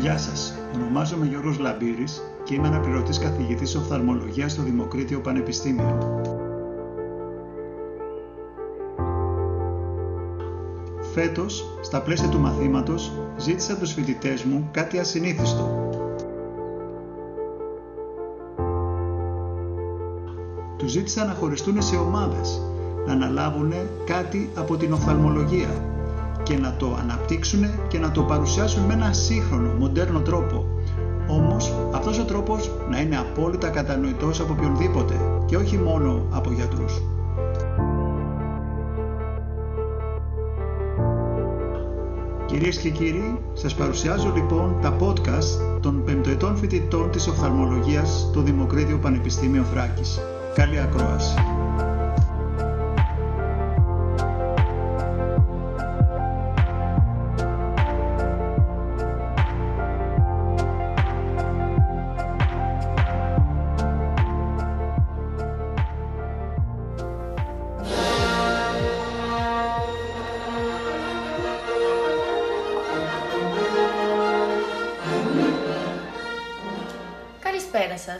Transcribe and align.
Γεια 0.00 0.18
σας, 0.18 0.54
ονομάζομαι 0.74 1.26
Γιώργος 1.26 1.58
Λαμπύρης 1.58 2.22
και 2.44 2.54
είμαι 2.54 2.66
αναπληρωτής 2.66 3.18
καθηγητής 3.18 3.74
οφθαλμολογίας 3.74 4.52
στο 4.52 4.62
Δημοκρίτιο 4.62 5.20
Πανεπιστήμιο. 5.20 6.20
Φέτος, 11.12 11.78
στα 11.80 12.02
πλαίσια 12.02 12.28
του 12.28 12.38
μαθήματος, 12.38 13.12
ζήτησα 13.36 13.72
από 13.72 13.80
τους 13.80 13.92
φοιτητές 13.92 14.44
μου 14.44 14.68
κάτι 14.70 14.98
ασυνήθιστο. 14.98 15.88
Τους 20.76 20.90
ζήτησα 20.90 21.24
να 21.24 21.32
χωριστούν 21.32 21.82
σε 21.82 21.96
ομάδες, 21.96 22.62
να 23.06 23.12
αναλάβουν 23.12 23.72
κάτι 24.04 24.50
από 24.54 24.76
την 24.76 24.92
οφθαλμολογία 24.92 25.68
και 26.50 26.58
να 26.58 26.74
το 26.76 26.96
αναπτύξουν 27.00 27.60
και 27.88 27.98
να 27.98 28.10
το 28.10 28.22
παρουσιάσουν 28.22 28.82
με 28.84 28.92
ένα 28.92 29.12
σύγχρονο, 29.12 29.72
μοντέρνο 29.78 30.20
τρόπο. 30.20 30.66
Όμως 31.28 31.74
αυτός 31.94 32.18
ο 32.18 32.24
τρόπος 32.24 32.70
να 32.90 33.00
είναι 33.00 33.16
απόλυτα 33.16 33.68
κατανοητός 33.68 34.40
από 34.40 34.52
οποιονδήποτε 34.52 35.14
και 35.46 35.56
όχι 35.56 35.78
μόνο 35.78 36.26
από 36.30 36.52
γιατρούς. 36.52 37.02
Κυρίες 42.46 42.76
και 42.76 42.90
κύριοι, 42.90 43.40
σας 43.52 43.74
παρουσιάζω 43.74 44.32
λοιπόν 44.34 44.76
τα 44.82 44.96
podcast 45.00 45.80
των 45.80 46.04
πεμπτοετών 46.04 46.56
φοιτητών 46.56 47.10
της 47.10 47.26
οφθαλμολογίας 47.26 48.26
στο 48.30 48.40
Δημοκρίτιο 48.40 48.98
Πανεπιστήμιο 48.98 49.62
Θράκης. 49.62 50.20
Καλή 50.54 50.80
ακρόαση! 50.80 51.59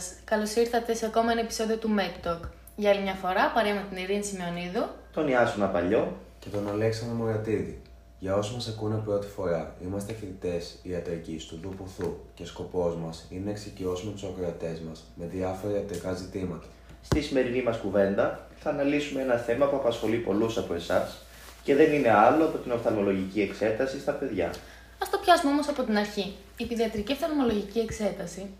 Καλησπέρα 0.01 0.17
σας. 0.17 0.25
Καλώς 0.25 0.55
ήρθατε 0.55 0.95
σε 0.95 1.07
ακόμα 1.07 1.33
ένα 1.33 1.41
επεισόδιο 1.41 1.77
του 1.77 1.91
MedTalk. 1.99 2.49
Για 2.77 2.91
άλλη 2.91 3.03
μια 3.03 3.15
φορά, 3.15 3.51
παρέα 3.55 3.75
με 3.75 3.85
την 3.89 3.97
Ειρήνη 4.03 4.25
Σημειονίδου. 4.25 4.85
τον 5.13 5.29
Ιάσονα 5.29 5.67
Παλιό. 5.67 6.17
και 6.39 6.49
τον 6.49 6.69
Αλέξανδρο 6.69 7.17
Μωρατίδη. 7.17 7.83
Για 8.19 8.35
όσους 8.35 8.55
μας 8.55 8.69
ακούνε 8.69 8.97
πρώτη 9.05 9.27
φορά, 9.27 9.75
είμαστε 9.83 10.13
φοιτητές 10.13 10.79
ιατρικής 10.83 11.45
του 11.45 11.59
Δουπουθού 11.63 12.17
και 12.35 12.45
σκοπός 12.47 12.95
μας 12.97 13.27
είναι 13.31 13.45
να 13.45 13.51
εξοικειώσουμε 13.51 14.13
τους 14.13 14.23
ακροατές 14.23 14.81
μας 14.89 15.05
με 15.15 15.27
διάφορα 15.27 15.75
ιατρικά 15.75 16.13
ζητήματα. 16.13 16.67
Στη 17.03 17.21
σημερινή 17.21 17.63
μας 17.63 17.77
κουβέντα 17.77 18.47
θα 18.59 18.71
αναλύσουμε 18.71 19.23
ένα 19.23 19.37
θέμα 19.37 19.67
που 19.67 19.77
απασχολεί 19.77 20.17
πολλούς 20.17 20.59
από 20.59 20.75
εσάς 20.75 21.19
και 21.63 21.75
δεν 21.75 21.93
είναι 21.93 22.11
άλλο 22.11 22.45
από 22.45 22.59
την 22.59 22.73
οφθαλμολογική 22.73 23.41
εξέταση 23.41 24.01
στα 24.01 24.13
παιδιά. 24.13 24.47
Α 25.03 25.05
το 25.11 25.19
πιάσουμε 25.25 25.53
όμως 25.53 25.69
από 25.69 25.83
την 25.83 25.97
αρχή. 25.97 26.35
Η 26.57 26.67
παιδιατρική 26.67 27.13
οφθαλμολογική 27.13 27.79
εξέταση 27.79 28.51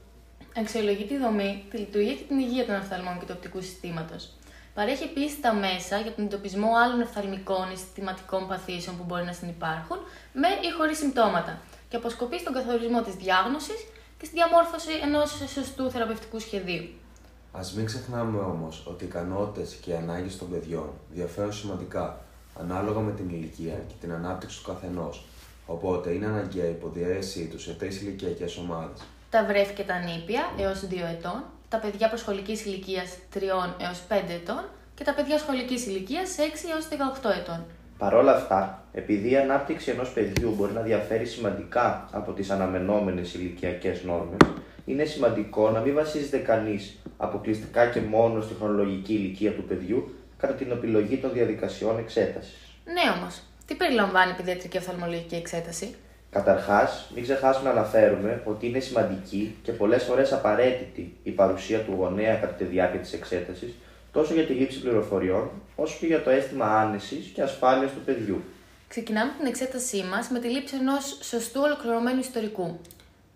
αξιολογεί 0.57 1.05
τη 1.05 1.17
δομή, 1.19 1.65
τη 1.71 1.77
λειτουργία 1.77 2.15
και 2.15 2.25
την 2.29 2.39
υγεία 2.39 2.67
των 2.67 2.75
οφθαλμών 2.75 3.19
και 3.19 3.25
του 3.25 3.33
οπτικού 3.37 3.61
συστήματος. 3.61 4.33
Παρέχει 4.75 5.05
επίσης 5.05 5.41
τα 5.41 5.55
μέσα 5.55 5.99
για 5.99 6.13
τον 6.13 6.25
εντοπισμό 6.25 6.71
άλλων 6.85 7.01
οφθαλμικών 7.01 7.71
ή 7.71 7.77
συστηματικών 7.77 8.49
παθήσεων 8.49 8.97
που 8.97 9.05
μπορεί 9.05 9.25
να 9.25 9.33
συνεπάρχουν, 9.33 9.99
με 10.33 10.49
ή 10.49 10.71
χωρίς 10.77 10.99
συμπτώματα, 10.99 11.59
και 11.89 11.97
αποσκοπεί 11.97 12.39
στον 12.39 12.53
καθορισμό 12.53 13.03
της 13.03 13.15
διάγνωσης 13.15 13.81
και 14.19 14.25
στη 14.25 14.35
διαμόρφωση 14.35 14.91
ενός 15.03 15.31
σωστού 15.55 15.91
θεραπευτικού 15.91 16.39
σχεδίου. 16.39 16.89
Α 17.53 17.61
μην 17.77 17.85
ξεχνάμε 17.85 18.39
όμως 18.39 18.85
ότι 18.87 19.05
οι 19.05 19.07
ικανότητες 19.07 19.75
και 19.75 19.91
οι 19.91 19.95
ανάγκες 19.95 20.39
των 20.39 20.51
παιδιών 20.51 20.91
διαφέρουν 21.11 21.53
σημαντικά 21.53 22.21
ανάλογα 22.61 23.01
με 23.01 23.13
την 23.13 23.29
ηλικία 23.29 23.75
και 23.89 23.95
την 24.01 24.13
ανάπτυξη 24.13 24.59
του 24.59 24.73
καθενός. 24.73 25.25
Οπότε 25.67 26.11
είναι 26.11 26.27
αναγκαία 26.27 26.67
η 26.67 26.71
υποδιέρεσή 26.71 27.47
τους 27.47 27.63
σε 27.63 27.73
τρεις 27.73 28.01
ηλικιακές 28.01 28.57
ομάδες. 28.57 29.01
Τα 29.31 29.45
βρέφη 29.45 29.73
και 29.73 29.83
τα 29.83 29.99
νήπια 29.99 30.53
έως 30.59 30.87
2 30.91 30.95
ετών, 31.17 31.45
τα 31.69 31.79
παιδιά 31.79 32.09
προσχολικής 32.09 32.65
ηλικίας 32.65 33.17
3 33.35 33.41
έως 33.81 34.03
5 34.09 34.33
ετών 34.33 34.65
και 34.95 35.05
τα 35.05 35.15
παιδιά 35.15 35.39
σχολικής 35.39 35.87
ηλικίας 35.87 36.37
6 36.39 36.69
έως 36.73 36.89
18 36.89 37.31
ετών. 37.41 37.65
Παρ' 37.99 38.15
όλα 38.15 38.35
αυτά, 38.37 38.85
επειδή 38.93 39.31
η 39.31 39.37
ανάπτυξη 39.37 39.91
ενός 39.91 40.13
παιδιού 40.13 40.55
μπορεί 40.57 40.73
να 40.73 40.81
διαφέρει 40.81 41.27
σημαντικά 41.27 42.09
από 42.13 42.33
τις 42.33 42.51
αναμενόμενες 42.51 43.35
ηλικιακές 43.35 44.03
νόρμες, 44.05 44.41
είναι 44.85 45.05
σημαντικό 45.05 45.71
να 45.71 45.81
μην 45.81 45.95
βασίζεται 45.95 46.39
κανείς 46.39 46.99
αποκλειστικά 47.17 47.87
και 47.87 48.01
μόνο 48.01 48.41
στη 48.41 48.55
χρονολογική 48.55 49.13
ηλικία 49.13 49.53
του 49.53 49.65
παιδιού 49.65 50.15
κατά 50.39 50.53
την 50.53 50.71
επιλογή 50.71 51.17
των 51.17 51.33
διαδικασιών 51.33 51.99
εξέτασης. 51.99 52.59
Ναι, 52.85 53.19
όμως, 53.19 53.43
τι 53.67 53.75
περιλαμβάνει 53.75 54.31
η 54.31 54.35
παιδιατρική 54.35 54.77
οφθαλμολογική 54.77 55.35
εξέταση; 55.35 55.95
Καταρχάς, 56.31 57.11
μην 57.15 57.23
ξεχάσουμε 57.23 57.73
να 57.73 57.79
αναφέρουμε 57.79 58.43
ότι 58.45 58.67
είναι 58.67 58.79
σημαντική 58.81 59.57
και 59.63 59.73
πολλές 59.73 60.03
φορές 60.03 60.33
απαραίτητη 60.33 61.17
η 61.23 61.31
παρουσία 61.31 61.81
του 61.81 61.95
γονέα 61.99 62.35
κατά 62.35 62.53
τη 62.53 62.65
διάρκεια 62.65 63.01
της 63.01 63.13
εξέτασης, 63.13 63.75
τόσο 64.13 64.35
για 64.35 64.47
τη 64.47 64.53
λήψη 64.53 64.81
πληροφοριών, 64.81 65.51
όσο 65.77 65.97
και 66.01 66.07
για 66.07 66.23
το 66.23 66.31
αίσθημα 66.31 66.67
άνεσης 66.67 67.27
και 67.27 67.43
ασφάλειας 67.43 67.93
του 67.93 68.01
παιδιού. 68.05 68.43
Ξεκινάμε 68.89 69.33
την 69.39 69.47
εξέτασή 69.47 70.03
μας 70.03 70.29
με 70.29 70.39
τη 70.39 70.49
λήψη 70.49 70.77
ενός 70.77 71.19
σωστού 71.21 71.61
ολοκληρωμένου 71.65 72.21
ιστορικού. 72.21 72.81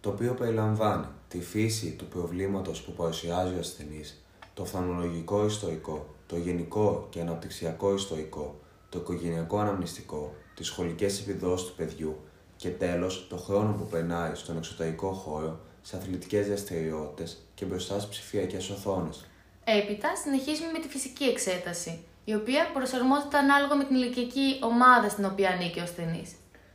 Το 0.00 0.08
οποίο 0.08 0.34
περιλαμβάνει 0.34 1.06
τη 1.28 1.40
φύση 1.40 1.94
του 1.98 2.04
προβλήματος 2.04 2.82
που 2.82 2.92
παρουσιάζει 2.92 3.54
ο 3.54 3.58
ασθενής, 3.58 4.24
το 4.54 4.62
οφθαλμολογικό 4.62 5.44
ιστορικό, 5.46 6.14
το 6.26 6.36
γενικό 6.36 7.06
και 7.10 7.20
αναπτυξιακό 7.20 7.94
ιστορικό, 7.94 8.60
το 8.88 8.98
οικογενειακό 8.98 9.58
αναμνηστικό, 9.58 10.34
τις 10.54 10.66
σχολικές 10.66 11.20
επιδόσεις 11.20 11.66
του 11.68 11.74
παιδιού 11.74 12.16
και 12.56 12.68
τέλος 12.68 13.26
το 13.28 13.36
χρόνο 13.36 13.72
που 13.72 13.86
περνάει 13.86 14.34
στον 14.34 14.56
εξωτερικό 14.56 15.12
χώρο, 15.12 15.60
σε 15.82 15.96
αθλητικές 15.96 16.46
δραστηριότητες 16.46 17.42
και 17.54 17.64
μπροστά 17.64 18.00
στις 18.00 18.08
ψηφιακές 18.08 18.70
οθόνες. 18.70 19.24
Έπειτα, 19.64 20.08
συνεχίζουμε 20.22 20.70
με 20.72 20.78
τη 20.78 20.88
φυσική 20.88 21.24
εξέταση, 21.24 21.98
η 22.24 22.34
οποία 22.34 22.70
προσαρμόζεται 22.72 23.36
ανάλογα 23.36 23.74
με 23.74 23.84
την 23.84 23.96
ηλικιακή 23.96 24.58
ομάδα 24.62 25.08
στην 25.08 25.24
οποία 25.24 25.50
ανήκει 25.50 25.78
ο 25.78 25.82
ασθενής. 25.82 26.30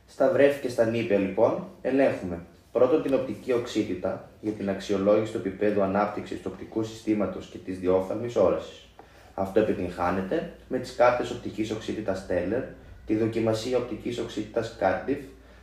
Στα 0.06 0.30
βρέφη 0.30 0.60
και 0.60 0.68
στα 0.68 0.84
νήπια, 0.84 1.18
λοιπόν, 1.18 1.68
ελέγχουμε 1.82 2.44
πρώτον 2.72 3.02
την 3.02 3.14
οπτική 3.14 3.52
οξύτητα 3.52 4.30
για 4.40 4.52
την 4.52 4.70
αξιολόγηση 4.70 5.32
του 5.32 5.38
επίπεδου 5.38 5.82
ανάπτυξης 5.82 6.40
του 6.40 6.50
οπτικού 6.52 6.82
συστήματος 6.82 7.46
και 7.46 7.58
της 7.58 7.78
διόφθαλμης 7.78 8.36
όρασης. 8.36 8.88
Αυτό 9.34 9.60
επιτυγχάνεται 9.60 10.52
με 10.68 10.78
τις 10.78 10.94
κάρτες 10.94 11.30
οπτικής 11.30 11.70
οξύτητας 11.70 12.26
Teller, 12.28 12.62
τη 13.06 13.16
δοκιμασία 13.16 13.76
οπτικής 13.76 14.18
οξύτητας 14.18 14.76
Cardiff, 14.80 15.20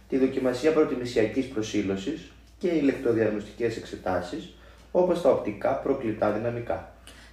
τη 0.09 0.17
δοκιμασία 0.17 0.73
προτιμησιακής 0.73 1.45
προσήλωσης 1.47 2.31
και 2.59 2.67
ηλεκτροδιαγνωστικές 2.67 3.77
εξετάσεις, 3.77 4.53
όπως 4.91 5.21
τα 5.21 5.29
οπτικά 5.31 5.73
προκλητά 5.75 6.31
δυναμικά. 6.31 6.91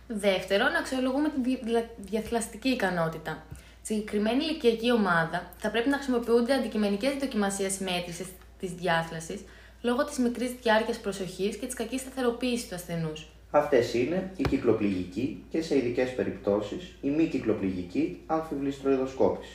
Δεύτερον, 0.09 0.75
αξιολογούμε 0.81 1.29
τη 1.29 1.41
δι- 1.41 1.89
διαθλαστική 1.97 2.69
ικανότητα. 2.69 3.45
Στη 3.83 3.95
συγκεκριμένη 3.95 4.45
ηλικιακή 4.45 4.93
ομάδα 4.93 5.53
θα 5.59 5.71
πρέπει 5.71 5.89
να 5.89 5.97
χρησιμοποιούνται 5.97 6.53
αντικειμενικές 6.55 7.13
δοκιμασίες 7.21 7.79
μέτρησης 7.79 8.27
της 8.61 8.73
διάθλασης 8.73 9.41
λόγω 9.83 10.05
της 10.05 10.19
μικρής 10.19 10.51
διάρκειας 10.63 10.99
προσοχής 10.99 11.57
και 11.57 11.67
της 11.67 11.75
κακής 11.75 12.01
σταθεροποίησης 12.01 12.69
του 12.69 12.75
ασθενούς. 12.75 13.27
Αυτές 13.51 13.95
είναι 13.95 14.31
η 14.37 14.43
κυκλοπληγική 14.49 15.45
και 15.51 15.63
σε 15.63 15.77
ειδικές 15.77 16.15
περιπτώσεις 16.15 16.95
η 17.01 17.09
μη 17.09 17.27
κυκλοπληγική 17.27 18.21
αμφιβληστροειδοσκόπηση. 18.27 19.53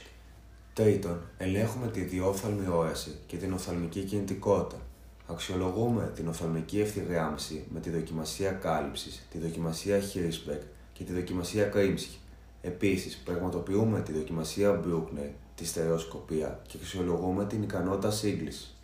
Τρίτον, 0.73 1.21
ελέγχουμε 1.37 1.87
τη 1.87 2.01
διόφθαλμη 2.01 2.67
όραση 2.67 3.15
και 3.27 3.37
την 3.37 3.53
οφθαλμική 3.53 3.99
κινητικότητα. 3.99 4.81
Αξιολογούμε 5.27 6.11
την 6.15 6.27
οφθαλμική 6.27 6.79
ευθυγράμμιση 6.79 7.65
με 7.73 7.79
τη 7.79 7.89
δοκιμασία 7.89 8.51
κάλυψης, 8.51 9.27
τη 9.31 9.37
δοκιμασία 9.37 9.99
Hirschberg 9.99 10.61
και 10.93 11.03
τη 11.03 11.13
δοκιμασία 11.13 11.71
Krimsky. 11.75 12.17
Επίσης, 12.61 13.17
πραγματοποιούμε 13.17 14.01
τη 14.01 14.13
δοκιμασία 14.13 14.81
Bruckner, 14.85 15.29
τη 15.55 15.65
στερεοσκοπία 15.65 16.59
και 16.67 16.77
αξιολογούμε 16.81 17.45
την 17.45 17.63
ικανότητα 17.63 18.11
σύγκλησης. 18.11 18.77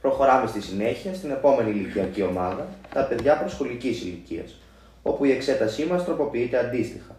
Προχωράμε 0.00 0.46
στη 0.46 0.60
συνέχεια 0.60 1.14
στην 1.14 1.30
επόμενη 1.30 1.70
ηλικιακή 1.70 2.22
ομάδα, 2.22 2.68
τα 2.94 3.04
παιδιά 3.04 3.38
προσχολική 3.38 3.88
ηλικίας, 3.88 4.60
όπου 5.02 5.24
η 5.24 5.30
εξέτασή 5.30 5.84
μας 5.84 6.04
τροποποιείται 6.04 6.58
αντίστοιχα. 6.58 7.16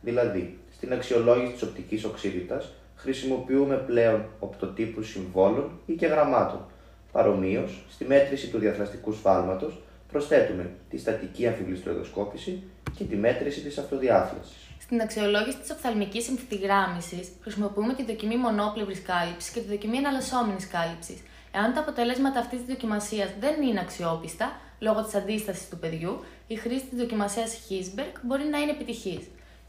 Δηλαδή, 0.00 0.58
στην 0.76 0.92
αξιολόγηση 0.92 1.52
της 1.52 1.62
οπτικής 1.62 2.04
οξύτητας 2.04 2.72
χρησιμοποιούμε 2.94 3.76
πλέον 3.76 4.24
οπτοτύπους 4.38 5.08
συμβόλων 5.08 5.70
ή 5.86 5.92
και 5.92 6.06
γραμμάτων. 6.06 6.66
Παρομοίως, 7.12 7.84
στη 7.90 8.04
μέτρηση 8.04 8.48
του 8.48 8.58
διαθραστικού 8.58 9.12
σφάλματος 9.12 9.82
προσθέτουμε 10.12 10.70
τη 10.90 10.98
στατική 10.98 11.46
αμφιβληστροειδοσκόπηση 11.46 12.62
και 12.96 13.04
τη 13.04 13.16
μέτρηση 13.16 13.60
της 13.60 13.78
αυτοδιάθλασης. 13.78 14.56
Στην 14.80 15.00
αξιολόγηση 15.00 15.58
της 15.58 15.70
οφθαλμικής 15.70 16.28
ευθυγράμμιση 16.28 17.28
χρησιμοποιούμε 17.40 17.94
τη 17.94 18.04
δοκιμή 18.04 18.36
μονόπλευρης 18.36 19.02
κάλυψης 19.02 19.50
και 19.52 19.60
τη 19.60 19.66
δοκιμή 19.66 19.96
εναλλασσόμενης 19.96 20.68
κάλυψης. 20.68 21.18
Εάν 21.52 21.74
τα 21.74 21.80
αποτελέσματα 21.80 22.38
αυτής 22.38 22.58
της 22.58 22.68
δοκιμασίας 22.68 23.30
δεν 23.40 23.62
είναι 23.62 23.80
αξιόπιστα, 23.80 24.60
λόγω 24.78 25.04
της 25.04 25.14
αντίστασης 25.14 25.68
του 25.68 25.78
παιδιού, 25.78 26.24
η 26.46 26.54
χρήση 26.54 26.84
της 26.84 26.98
δοκιμασίας 26.98 27.58
Hisberg 27.68 28.14
μπορεί 28.22 28.44
να 28.44 28.58
είναι 28.58 28.70
επιτυχής. 28.70 29.24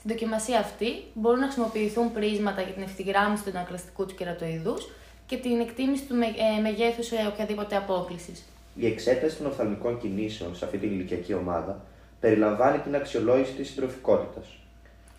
Στην 0.05 0.17
δοκιμασία 0.17 0.59
αυτή 0.59 0.89
μπορούν 1.13 1.39
να 1.39 1.45
χρησιμοποιηθούν 1.45 2.11
πρίσματα 2.11 2.61
για 2.61 2.73
την 2.73 2.83
ευθυγράμμιση 2.83 3.43
του 3.43 3.49
ανακλαστικού 3.49 4.05
του 4.05 4.15
κερατοειδούς 4.15 4.89
και 5.25 5.37
την 5.37 5.59
εκτίμηση 5.59 6.03
του 6.03 6.15
με, 6.15 6.25
ε, 6.25 6.61
μεγέθους 6.61 7.05
σε 7.05 7.15
οποιαδήποτε 7.31 7.75
απόκλησης. 7.75 8.43
Η 8.75 8.85
εξέταση 8.85 9.37
των 9.37 9.45
οφθαλμικών 9.45 9.99
κινήσεων 9.99 10.55
σε 10.55 10.65
αυτή 10.65 10.77
την 10.77 10.91
ηλικιακή 10.91 11.33
ομάδα 11.33 11.81
περιλαμβάνει 12.19 12.77
την 12.77 12.95
αξιολόγηση 12.95 13.51
της 13.51 13.67
συντροφικότητας, 13.69 14.45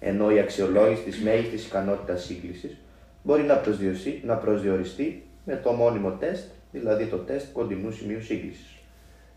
ενώ 0.00 0.30
η 0.30 0.38
αξιολόγηση 0.38 1.02
της 1.02 1.18
μέγιστης 1.18 1.66
ικανότητας 1.66 2.24
σύγκλησης 2.24 2.76
μπορεί 3.22 3.42
να, 3.42 3.62
να 4.24 4.34
προσδιοριστεί 4.34 5.26
με 5.44 5.56
το 5.56 5.72
μόνιμο 5.72 6.10
τεστ, 6.10 6.44
δηλαδή 6.72 7.06
το 7.06 7.16
τεστ 7.16 7.46
κοντινού 7.52 7.92
σημείου 7.92 8.22
σύγκλησης. 8.22 8.74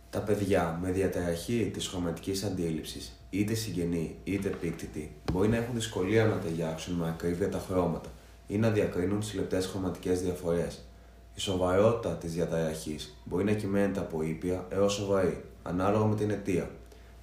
Τα 0.10 0.19
παιδιά 0.19 0.80
με 0.81 0.92
διαταραχή 0.92 1.72
της 1.74 1.88
χρωματικής 1.88 2.44
αντίληψης, 2.44 3.19
είτε 3.30 3.54
συγγενή 3.54 4.16
είτε 4.24 4.48
επίκτητη, 4.48 5.16
μπορεί 5.31 5.48
να 5.48 5.58
έχουν 5.58 5.76
δυσκολία 5.76 6.26
να 6.26 6.38
ταιριάξουν 6.38 6.94
με 6.94 7.08
ακρίβεια 7.08 7.50
τα 7.50 7.64
χρώματα 7.68 8.10
ή 8.48 8.58
να 8.58 8.70
διακρίνουν 8.70 9.20
τι 9.20 9.36
λεπτέ 9.36 9.62
χρωματικές 9.62 10.22
διαφορές. 10.22 10.80
Η 11.36 11.40
σοβαρότητα 11.40 12.16
της 12.16 12.34
διαταραχής 12.34 13.16
μπορεί 13.24 13.44
να 13.44 13.54
κυμαίνεται 13.54 14.00
από 14.00 14.22
ήπια 14.24 14.66
έως 14.70 14.94
σοβαρή, 14.94 15.44
ανάλογα 15.64 16.06
με 16.06 16.16
την 16.16 16.30
αιτία. 16.30 16.70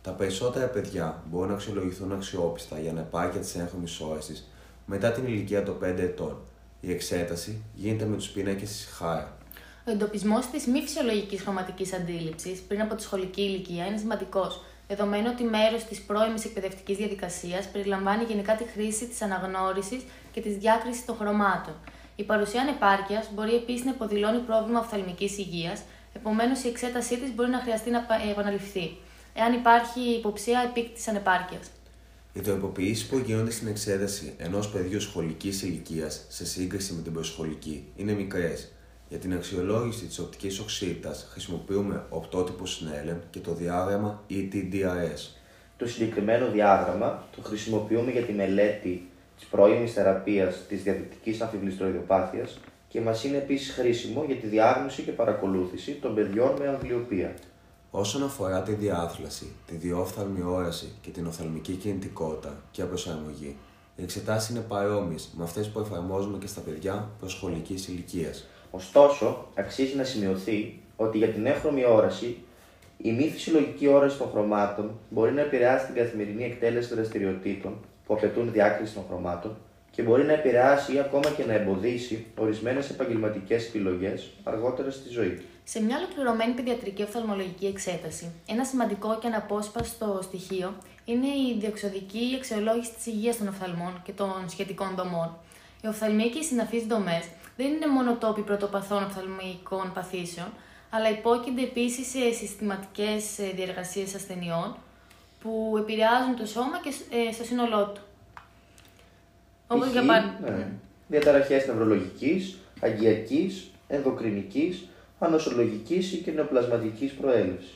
Τα 0.03 0.11
περισσότερα 0.13 0.67
παιδιά 0.67 1.23
μπορούν 1.31 1.49
να 1.49 1.55
αξιολογηθούν 1.55 2.13
αξιόπιστα 2.13 2.81
για 2.81 2.91
ανεπάρκεια 2.91 3.41
τη 3.41 3.59
έγχρωμη 3.59 3.87
όραση 4.11 4.45
μετά 4.87 5.13
την 5.13 5.27
ηλικία 5.27 5.63
των 5.63 5.79
5 5.83 5.83
ετών. 5.83 6.37
Η 6.81 6.91
εξέταση 6.91 7.63
γίνεται 7.75 8.05
με 8.05 8.17
τους 8.17 8.29
πίνακες 8.29 8.69
της 8.69 8.89
χάρα. 8.93 9.37
Ο 9.87 9.91
εντοπισμός 9.91 10.47
της 10.47 10.67
μη 10.67 10.81
φυσιολογικής 10.81 11.41
χρωματικής 11.41 11.93
αντίληψης 11.93 12.61
πριν 12.61 12.81
από 12.81 12.95
τη 12.95 13.03
σχολική 13.03 13.43
ηλικία 13.43 13.87
είναι 13.87 13.97
σημαντικός, 13.97 14.65
δεδομένου 14.89 15.31
ότι 15.33 15.45
μέρος 15.45 15.85
της 15.85 16.03
πρώιμης 16.03 16.45
εκπαιδευτικής 16.45 16.97
διαδικασίας 16.97 17.69
περιλαμβάνει 17.69 18.25
γενικά 18.25 18.55
τη 18.57 18.65
χρήση 18.65 19.07
της 19.07 19.23
αναγνώρισης 19.23 20.03
και 20.33 20.41
της 20.41 20.57
διάκρισης 20.57 21.05
των 21.05 21.17
χρωμάτων. 21.17 21.75
Η 22.17 22.23
παρουσία 22.23 22.61
ανεπάρκειας 22.61 23.31
μπορεί 23.35 23.55
επίσης 23.55 23.85
να 23.85 23.91
υποδηλώνει 23.91 24.39
πρόβλημα 24.39 24.81
οφθαλμικής 24.81 25.39
υγείας, 25.39 25.83
επομένως 26.17 26.63
η 26.65 26.69
εξέτασή 26.69 27.19
της 27.19 27.35
μπορεί 27.35 27.51
να 27.51 27.59
χρειαστεί 27.59 27.91
να 27.91 28.07
επαναληφθεί, 28.31 28.97
εάν 29.35 29.53
υπάρχει 29.53 30.01
υποψία 30.01 30.61
επίκτητη 30.69 31.11
ανεπάρκειας. 31.11 31.67
Οι 32.33 32.41
τροποποιήσεις 32.41 33.07
που 33.07 33.19
γίνονται 33.19 33.51
στην 33.51 33.69
εξέταση 33.69 34.35
ενός 34.37 34.69
παιδιού 34.69 35.01
σχολικής 35.01 35.63
ηλικίας 35.63 36.25
σε 36.29 36.47
σύγκριση 36.47 36.93
με 36.93 37.03
την 37.03 37.13
προσχολική 37.13 37.85
είναι 37.97 38.13
μικρές. 38.13 38.73
Για 39.09 39.19
την 39.19 39.33
αξιολόγηση 39.33 40.05
της 40.07 40.19
οπτικής 40.19 40.59
οξύτητας 40.59 41.29
χρησιμοποιούμε 41.31 42.05
οπτότυπο 42.09 42.65
Snellen 42.65 43.19
και 43.31 43.39
το 43.39 43.55
διάγραμμα 43.55 44.23
ETDRS. 44.31 45.31
Το 45.77 45.89
συγκεκριμένο 45.89 46.51
διάγραμμα 46.51 47.25
το 47.37 47.43
χρησιμοποιούμε 47.43 48.11
για 48.11 48.23
τη 48.23 48.33
μελέτη 48.33 49.09
της 49.37 49.47
πρώιμης 49.47 49.93
θεραπείας 49.93 50.67
της 50.69 50.83
διαδυτική 50.83 51.39
αμφιβληστροειδοπάθειας 51.43 52.59
και 52.89 53.01
μας 53.01 53.25
είναι 53.25 53.37
επίσης 53.37 53.75
χρήσιμο 53.75 54.25
για 54.27 54.37
τη 54.37 54.47
διάγνωση 54.47 55.03
και 55.03 55.11
παρακολούθηση 55.11 55.93
των 55.93 56.15
παιδιών 56.15 56.57
με 56.59 56.69
αμβλιοπία. 56.69 57.35
Όσον 57.91 58.23
αφορά 58.23 58.63
τη 58.63 58.73
διάθλαση, 58.73 59.53
τη 59.67 59.77
διόφθαλμη 59.77 60.43
όραση 60.43 60.93
και 61.01 61.11
την 61.11 61.27
οφθαλμική 61.27 61.73
κινητικότητα 61.73 62.63
και 62.71 62.85
προσαρμογή, 62.85 63.57
οι 63.97 64.03
εξετάσεις 64.03 64.51
είναι 64.51 64.61
παρόμοιες 64.61 65.29
με 65.37 65.45
αυτές 65.45 65.69
που 65.69 65.81
εφαρμόζουμε 65.81 66.39
και 66.39 66.47
στα 66.47 66.61
παιδιά 66.61 67.11
προσχολική 67.19 67.75
ηλικίας. 67.89 68.47
Ωστόσο, 68.71 69.47
αξίζει 69.55 69.97
να 69.97 70.05
σημειωθεί 70.05 70.81
ότι 70.97 71.19
για 71.19 71.29
την 71.29 71.47
έχρωμη 71.47 71.85
όραση, 71.85 72.37
η 72.97 73.13
μη 73.13 73.31
φυσιολογική 73.31 73.87
όραση 73.87 74.19
των 74.19 74.29
χρωμάτων 74.31 74.99
μπορεί 75.11 75.33
να 75.33 75.41
επηρεάσει 75.41 75.87
την 75.87 75.95
καθημερινή 75.95 76.45
εκτέλεση 76.45 76.95
δραστηριοτήτων 76.95 77.79
που 78.07 78.15
απαιτούν 78.15 78.53
διάκριση 78.53 78.95
των 78.95 79.03
χρωμάτων 79.09 79.57
και 79.91 80.03
μπορεί 80.03 80.25
να 80.25 80.33
επηρεάσει 80.33 80.95
ή 80.95 80.99
ακόμα 80.99 81.31
και 81.31 81.45
να 81.45 81.53
εμποδίσει 81.53 82.27
ορισμένες 82.39 82.91
επαγγελματικές 82.91 83.67
επιλογές 83.67 84.31
αργότερα 84.45 84.91
στη 84.91 85.09
ζωή. 85.09 85.43
Σε 85.65 85.83
μια 85.83 85.97
ολοκληρωμένη 85.97 86.53
παιδιατρική 86.53 87.03
οφθαλμολογική 87.03 87.67
εξέταση, 87.67 88.33
ένα 88.49 88.65
σημαντικό 88.65 89.19
και 89.21 89.27
αναπόσπαστο 89.27 90.19
στοιχείο 90.23 90.75
είναι 91.05 91.27
η 91.27 91.57
διεξοδική 91.61 92.35
αξιολόγηση 92.37 92.95
της 92.95 93.07
υγείας 93.07 93.37
των 93.37 93.49
οφθαλμών 93.49 94.03
και 94.05 94.13
των 94.13 94.33
σχετικών 94.47 94.95
δομών. 94.97 95.37
Οι 95.83 95.87
οφθαλμοί 95.87 96.29
και 96.29 96.39
οι 96.39 96.43
συναφείς 96.43 96.87
δομές 96.87 97.25
δεν 97.57 97.67
είναι 97.67 97.87
μόνο 97.87 98.17
τόποι 98.17 98.41
πρωτοπαθών 98.41 99.03
οφθαλμικών 99.03 99.93
παθήσεων, 99.95 100.47
αλλά 100.91 101.11
υπόκεινται 101.11 101.63
επίσης 101.63 102.07
σε 102.07 102.33
συστηματικές 102.33 103.25
διεργασίες 103.55 104.15
ασθενειών 104.15 104.77
που 105.41 105.75
επηρεάζουν 105.79 106.37
το 106.37 106.47
σώμα 106.47 106.81
και 106.83 106.93
ε, 107.29 107.33
στο 107.33 107.45
σύνολό 107.45 107.87
του. 107.95 108.01
Όπως 109.67 109.89
για 109.91 110.05
παράδειγμα. 110.05 110.51
Ναι. 110.51 110.69
Διαταραχές 111.09 111.67
νευρολογικής, 111.67 112.59
αγκιακή, 112.81 113.71
ενδοκρινικής, 113.87 114.89
ανοσολογικής 115.19 116.13
ή 116.13 116.17
και 116.17 116.31
νεοπλασματική 116.31 117.07
προέλευσης. 117.21 117.75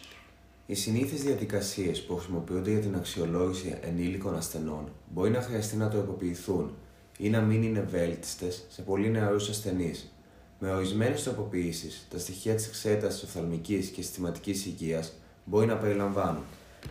Οι 0.67 0.75
συνήθεις 0.75 1.23
διαδικασίες 1.23 2.03
που 2.03 2.17
χρησιμοποιούνται 2.17 2.71
για 2.71 2.81
την 2.81 2.94
αξιολόγηση 2.94 3.79
ενήλικων 3.82 4.37
ασθενών 4.37 4.88
μπορεί 5.09 5.31
να 5.31 5.41
χρειαστεί 5.41 5.77
να 5.77 5.88
τροποποιηθούν 5.88 6.75
ή 7.20 7.31
να 7.31 7.40
μην 7.40 7.62
είναι 7.62 7.81
βέλτιστε 7.90 8.50
σε 8.69 8.82
πολύ 8.82 9.11
νεαρούς 9.11 9.49
ασθενείς. 9.49 10.12
Με 10.58 10.72
ορισμένες 10.75 11.22
τροποποιήσεις, 11.22 12.06
τα 12.11 12.19
στοιχεία 12.19 12.55
της 12.55 12.67
εξέτασης 12.67 13.22
οφθαλμικής 13.22 13.88
και 13.88 14.02
συστηματικής 14.02 14.67
υγείας 14.67 15.12
μπορεί 15.44 15.67
να 15.67 15.76
περιλαμβάνουν 15.76 16.43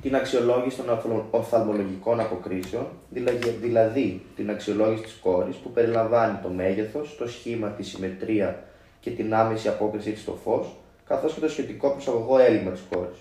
την 0.01 0.15
αξιολόγηση 0.15 0.77
των 0.77 1.25
οφθαλμολογικών 1.31 2.19
αποκρίσεων, 2.19 2.87
δηλαδή 3.61 4.21
την 4.35 4.49
αξιολόγηση 4.49 5.03
της 5.03 5.17
κόρης 5.21 5.55
που 5.55 5.71
περιλαμβάνει 5.71 6.39
το 6.43 6.49
μέγεθος, 6.49 7.15
το 7.17 7.27
σχήμα, 7.27 7.67
τη 7.69 7.83
συμμετρία 7.83 8.63
και 8.99 9.09
την 9.09 9.33
άμεση 9.33 9.67
απόκριση 9.67 10.11
της 10.11 10.21
στο 10.21 10.37
φως, 10.43 10.75
καθώς 11.05 11.33
και 11.33 11.39
το 11.39 11.49
σχετικό 11.49 11.89
προσαγωγό 11.89 12.37
έλλειμμα 12.37 12.71
της 12.71 12.81
κόρης. 12.89 13.17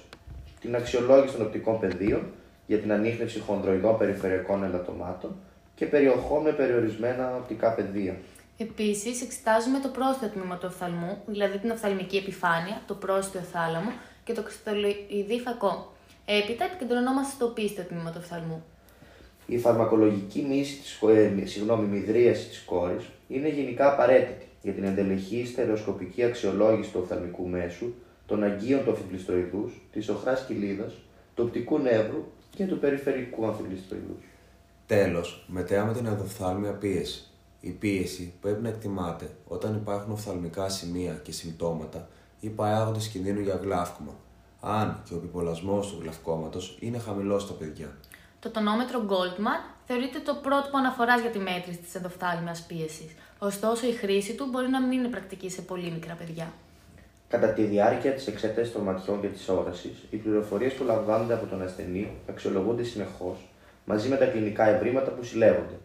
Την 0.60 0.76
αξιολόγηση 0.76 1.36
των 1.36 1.46
οπτικών 1.46 1.80
πεδίων 1.80 2.22
για 2.66 2.78
την 2.78 2.92
ανείχνευση 2.92 3.40
χονδροειδών 3.40 3.98
περιφερειακών 3.98 4.64
ελαττωμάτων 4.64 5.36
και 5.78 5.86
περιοχών 5.86 6.42
με 6.42 6.52
περιορισμένα 6.52 7.36
οπτικά 7.36 7.72
πεδία. 7.72 8.16
Επίσης, 8.58 9.22
εξετάζουμε 9.22 9.78
το 9.78 9.88
πρόσθετο 9.88 10.32
τμήμα 10.32 10.56
του 10.56 10.66
οφθαλμού, 10.70 11.22
δηλαδή 11.26 11.58
την 11.58 11.70
οφθαλμική 11.70 12.16
επιφάνεια, 12.16 12.82
το 12.86 12.94
πρόσθετο 12.94 13.44
θάλαμο 13.44 13.92
και 14.24 14.32
το 14.32 14.42
κρυσταλλοειδή 14.42 15.40
φακό. 15.44 15.92
Έπειτα 16.24 16.64
επικεντρωνόμαστε 16.64 17.32
στο 17.34 17.46
πίστο 17.46 17.82
τμήμα 17.82 18.10
του 18.10 18.18
οφθαλμού. 18.22 18.64
Η 19.46 19.58
φαρμακολογική 19.58 20.46
μίση 20.48 20.76
της, 20.76 21.00
ε, 21.02 21.46
συγγνώμη, 21.46 21.86
μηδρίαση 21.86 22.48
της 22.48 22.62
κόρης 22.66 23.04
είναι 23.28 23.48
γενικά 23.48 23.92
απαραίτητη 23.92 24.46
για 24.62 24.72
την 24.72 24.84
εντελεχή 24.84 25.46
στερεοσκοπική 25.46 26.22
αξιολόγηση 26.24 26.90
του 26.90 27.00
οφθαλμικού 27.02 27.46
μέσου, 27.48 27.94
των 28.26 28.42
αγκίων 28.42 28.84
του 28.84 28.90
αφιπλιστροειδούς, 28.90 29.72
της 29.92 30.08
οχράς 30.08 30.44
κοιλίδας, 30.46 30.92
του 31.34 31.44
οπτικού 31.46 31.78
νεύρου 31.78 32.24
και 32.56 32.64
του 32.64 32.78
περιφερικού 32.78 33.46
αμφιπλιστροειδούς. 33.46 34.27
Τέλος, 34.88 35.44
μετράμε 35.46 35.92
την 35.92 36.06
ενδοφθάλμια 36.06 36.72
πίεση. 36.72 37.26
Η 37.60 37.70
πίεση 37.70 38.34
πρέπει 38.40 38.62
να 38.62 38.68
εκτιμάται 38.68 39.30
όταν 39.48 39.74
υπάρχουν 39.74 40.12
οφθαλμικά 40.12 40.68
σημεία 40.68 41.12
και 41.12 41.32
συμπτώματα 41.32 42.08
ή 42.40 42.48
παράγοντες 42.48 43.08
κινδύνου 43.08 43.40
για 43.40 43.60
γλάφκωμα, 43.62 44.14
αν 44.60 45.02
και 45.08 45.14
ο 45.14 45.16
επιπολασμός 45.16 45.88
του 45.88 45.98
γλαυκόματο 46.02 46.60
είναι 46.80 46.98
χαμηλός 46.98 47.42
στα 47.42 47.52
παιδιά. 47.52 47.96
Το 48.40 48.50
τονόμετρο 48.50 49.06
Goldman 49.08 49.74
θεωρείται 49.86 50.18
το 50.18 50.34
πρότυπο 50.42 50.76
αναφοράς 50.76 51.20
για 51.20 51.30
τη 51.30 51.38
μέτρηση 51.38 51.78
της 51.78 51.94
ενδοφθάλμιας 51.94 52.62
πίεσης. 52.66 53.12
Ωστόσο, 53.38 53.86
η 53.86 53.92
χρήση 53.92 54.34
του 54.34 54.46
μπορεί 54.50 54.68
να 54.68 54.80
μην 54.82 54.98
είναι 54.98 55.08
πρακτική 55.08 55.50
σε 55.50 55.62
πολύ 55.62 55.90
μικρά 55.90 56.14
παιδιά. 56.14 56.52
Κατά 57.28 57.48
τη 57.48 57.62
διάρκεια 57.62 58.12
της 58.12 58.26
εξέτασης 58.26 58.72
των 58.72 58.82
ματιών 58.82 59.20
και 59.20 59.28
της 59.28 59.48
όρασης, 59.48 59.92
οι 60.10 60.16
πληροφορίες 60.16 60.72
που 60.72 60.84
λαμβάνονται 60.84 61.34
από 61.34 61.46
τον 61.46 61.62
ασθενή 61.62 62.16
αξιολογούνται 62.28 62.82
συνεχώς 62.82 63.48
μαζί 63.88 64.08
με 64.08 64.16
τα 64.16 64.26
κλινικά 64.26 64.68
ευρήματα 64.68 65.10
που 65.10 65.22
συλλέγονται. 65.22 65.78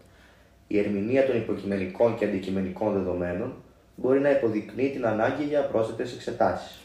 Η 0.68 0.80
ερμηνεία 0.80 1.26
των 1.26 1.36
υποκειμενικών 1.36 2.18
και 2.18 2.26
αντικειμενικών 2.26 2.94
δεδομένων 2.94 3.54
μπορεί 3.96 4.20
να 4.20 4.30
υποδεικνύει 4.30 4.90
την 4.92 5.06
ανάγκη 5.06 5.44
για 5.44 5.62
πρόσθετες 5.62 6.14
εξετάσεις. 6.14 6.82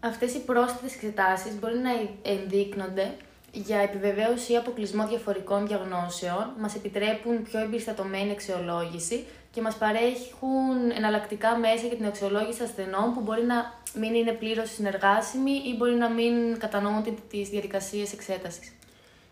Αυτές 0.00 0.34
οι 0.34 0.38
πρόσθετες 0.38 0.94
εξετάσεις 0.94 1.58
μπορεί 1.60 1.78
να 1.78 1.90
ενδείκνονται 2.32 3.10
για 3.52 3.78
επιβεβαίωση 3.78 4.52
ή 4.52 4.56
αποκλεισμό 4.56 5.06
διαφορικών 5.06 5.66
διαγνώσεων, 5.66 6.52
μας 6.58 6.74
επιτρέπουν 6.74 7.42
πιο 7.42 7.60
εμπεριστατωμένη 7.60 8.30
αξιολόγηση 8.30 9.24
και 9.50 9.60
μας 9.60 9.74
παρέχουν 9.76 10.90
εναλλακτικά 10.96 11.56
μέσα 11.56 11.86
για 11.86 11.96
την 11.96 12.06
αξιολόγηση 12.06 12.62
ασθενών 12.62 13.14
που 13.14 13.20
μπορεί 13.20 13.44
να 13.44 13.74
μην 13.94 14.14
είναι 14.14 14.32
πλήρως 14.32 14.70
συνεργάσιμοι 14.70 15.50
ή 15.50 15.76
μπορεί 15.76 15.94
να 15.94 16.08
μην 16.10 16.58
κατανοούν 16.58 17.04
τις 17.30 17.48
διαδικασίες 17.48 18.12
εξέτασης. 18.12 18.72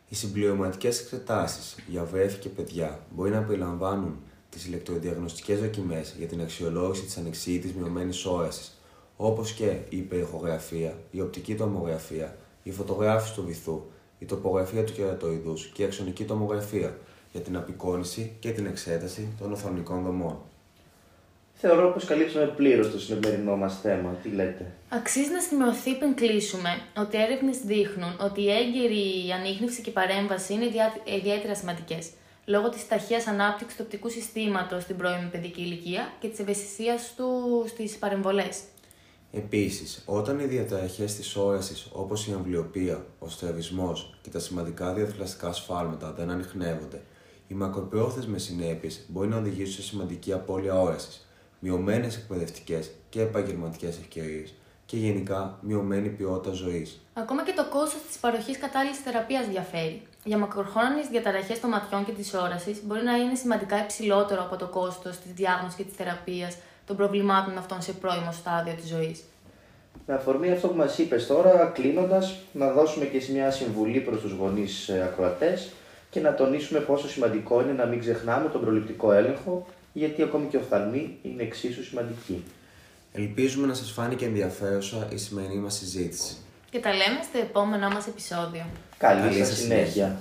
Οι 0.08 0.14
συμπληρωματικές 0.14 1.00
εξετάσεις 1.00 1.76
για 1.88 2.04
βρέφη 2.04 2.38
και 2.38 2.48
παιδιά 2.48 3.00
μπορεί 3.10 3.30
να 3.30 3.42
περιλαμβάνουν 3.42 4.16
τις 4.50 4.66
ηλεκτροδιαγνωστικέ 4.66 5.54
δοκιμές 5.54 6.14
για 6.18 6.26
την 6.26 6.40
αξιολόγηση 6.40 7.04
της 7.04 7.16
ανεξήγητη 7.16 7.74
μειωμένης 7.78 8.24
όρασης, 8.24 8.80
όπως 9.16 9.52
και 9.52 9.78
η 9.88 9.96
υπερηχογραφία, 9.96 10.98
η 11.10 11.20
οπτική 11.20 11.54
τομογραφία, 11.54 12.36
η 12.62 12.70
φωτογράφηση 12.70 13.34
του 13.34 13.44
βυθού, 13.46 13.82
η 14.18 14.24
τοπογραφία 14.24 14.84
του 14.84 14.92
κερατοειδούς 14.92 15.66
και 15.66 15.82
η 15.82 15.84
αξονική 15.84 16.24
τομογραφία 16.24 16.98
για 17.32 17.40
την 17.40 17.56
απεικόνηση 17.56 18.32
και 18.40 18.50
την 18.50 18.66
εξέταση 18.66 19.28
των 19.38 19.52
οθονικών 19.52 20.02
δομών. 20.02 20.38
Θεωρώ 21.60 21.92
πως 21.92 22.04
καλύψαμε 22.04 22.46
πλήρως 22.46 22.90
το 22.90 22.98
σημερινό 23.00 23.56
μας 23.56 23.80
θέμα. 23.80 24.10
Τι 24.22 24.28
λέτε; 24.28 24.72
Αξίζει 24.88 25.30
να 25.30 25.40
σημειωθεί 25.40 25.94
πριν 25.98 26.14
κλείσουμε 26.14 26.68
ότι 26.98 27.22
έρευνες 27.22 27.58
δείχνουν 27.64 28.16
ότι 28.20 28.42
η 28.42 28.50
έγκαιρη 28.50 29.32
ανείχνευση 29.38 29.82
και 29.82 29.90
η 29.90 29.92
παρέμβαση 29.92 30.52
είναι 30.52 30.66
διά- 30.68 31.14
ιδιαίτερα 31.16 31.54
σημαντικές. 31.54 32.10
Λόγω 32.44 32.68
της 32.68 32.88
ταχείας 32.88 33.26
ανάπτυξης 33.26 33.76
του 33.78 33.82
οπτικού 33.86 34.08
συστήματος 34.08 34.82
στην 34.82 34.96
πρώιμη 34.96 35.28
παιδική 35.30 35.60
ηλικία 35.60 36.12
και 36.20 36.28
της 36.28 36.38
ευαισθησίας 36.38 37.14
του 37.16 37.28
στις 37.68 37.96
παρεμβολές. 37.96 38.60
Επίσης, 39.32 40.02
όταν 40.06 40.38
οι 40.38 40.44
διαταραχέ 40.44 41.04
της 41.04 41.36
όρασης 41.36 41.88
όπως 41.92 42.26
η 42.26 42.32
αμβλιοπία, 42.32 43.06
ο 43.18 43.28
στραβισμός 43.28 44.14
και 44.22 44.30
τα 44.30 44.38
σημαντικά 44.38 44.92
διαδικαστικά 44.92 45.52
σφάλματα 45.52 46.12
δεν 46.12 46.30
ανοιχνεύονται, 46.30 47.00
οι 47.48 47.54
μακροπρόθεσμες 47.54 48.42
συνέπειες 48.42 49.04
μπορεί 49.08 49.28
να 49.28 49.36
οδηγήσουν 49.36 49.72
σε 49.74 49.82
σημαντική 49.82 50.32
απώλεια 50.32 50.80
όρασης, 50.80 51.27
μειωμένες 51.58 52.16
εκπαιδευτικές 52.16 52.90
και 53.08 53.20
επαγγελματικές 53.20 53.96
ευκαιρίες 53.96 54.54
και 54.86 54.96
γενικά 54.96 55.58
μειωμένη 55.60 56.08
ποιότητα 56.08 56.54
ζωής. 56.54 57.00
Ακόμα 57.14 57.44
και 57.44 57.52
το 57.56 57.64
κόστος 57.68 58.02
της 58.06 58.16
παροχής 58.16 58.58
κατάλληλης 58.58 58.98
θεραπείας 58.98 59.46
διαφέρει. 59.48 60.02
Για 60.24 60.38
μακροχρόνιες 60.38 61.08
διαταραχές 61.10 61.60
των 61.60 61.70
ματιών 61.70 62.04
και 62.04 62.12
της 62.12 62.34
όρασης 62.34 62.82
μπορεί 62.84 63.02
να 63.02 63.16
είναι 63.16 63.34
σημαντικά 63.34 63.82
υψηλότερο 63.82 64.42
από 64.42 64.56
το 64.56 64.66
κόστος 64.66 65.18
της 65.18 65.32
διάγνωσης 65.32 65.76
και 65.76 65.84
της 65.84 65.96
θεραπείας 65.96 66.56
των 66.86 66.96
προβλημάτων 66.96 67.58
αυτών 67.58 67.82
σε 67.82 67.92
πρώιμο 67.92 68.32
στάδιο 68.32 68.74
της 68.74 68.88
ζωής. 68.88 69.22
Με 70.06 70.14
αφορμή 70.14 70.50
αυτό 70.50 70.68
που 70.68 70.76
μας 70.76 70.98
είπες 70.98 71.26
τώρα, 71.26 71.70
κλείνοντας, 71.74 72.36
να 72.52 72.72
δώσουμε 72.72 73.04
και 73.04 73.20
σε 73.20 73.32
μια 73.32 73.50
συμβουλή 73.50 74.00
προς 74.00 74.20
τους 74.20 74.32
γονείς 74.32 74.90
ακροατές 74.90 75.72
και 76.10 76.20
να 76.20 76.34
τονίσουμε 76.34 76.80
πόσο 76.80 77.08
σημαντικό 77.08 77.60
είναι 77.60 77.72
να 77.72 77.86
μην 77.86 78.00
ξεχνάμε 78.00 78.48
τον 78.48 78.60
προληπτικό 78.60 79.12
έλεγχο, 79.12 79.66
γιατί 79.98 80.22
ακόμη 80.22 80.46
και 80.46 80.56
οφθαλμοί 80.56 81.18
είναι 81.22 81.42
εξίσου 81.42 81.84
σημαντικοί. 81.84 82.44
Ελπίζουμε 83.12 83.66
να 83.66 83.74
σας 83.74 83.90
φάνηκε 83.90 84.24
ενδιαφέρουσα 84.24 85.08
η 85.12 85.16
σημερινή 85.16 85.56
μας 85.56 85.74
συζήτηση. 85.74 86.36
Και 86.70 86.78
τα 86.78 86.90
λέμε 86.90 87.22
στο 87.28 87.38
επόμενό 87.38 87.88
μας 87.88 88.06
επεισόδιο. 88.06 88.66
Καλή, 88.98 89.20
Καλή 89.20 89.38
σας 89.38 89.48
σας 89.48 89.56
συνέχεια. 89.58 89.84
συνέχεια. 89.86 90.16